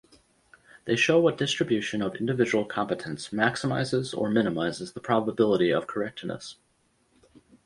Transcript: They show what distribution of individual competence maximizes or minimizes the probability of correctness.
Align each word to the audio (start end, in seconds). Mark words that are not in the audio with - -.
They 0.85 0.95
show 0.95 1.19
what 1.19 1.37
distribution 1.37 2.01
of 2.01 2.15
individual 2.15 2.65
competence 2.65 3.29
maximizes 3.29 4.17
or 4.17 4.31
minimizes 4.31 4.93
the 4.93 4.99
probability 4.99 5.69
of 5.71 5.85
correctness. 5.85 6.55